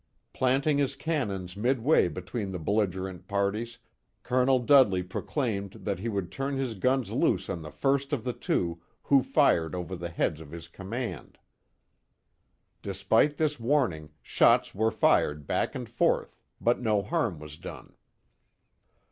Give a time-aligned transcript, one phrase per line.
[0.33, 3.77] Planting his cannons midway between the belligerent parties,
[4.23, 4.57] Col.
[4.57, 8.81] Dudley proclaimed that he would turn his guns loose on the first of the two,
[9.03, 11.37] who fired over the heads of his command.
[12.81, 17.93] Despite this warning, shots were fired back and forth, but no harm was done.